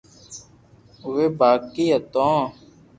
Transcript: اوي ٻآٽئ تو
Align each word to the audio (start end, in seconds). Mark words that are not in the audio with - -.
اوي 1.03 1.25
ٻآٽئ 1.39 1.85
تو 2.13 2.27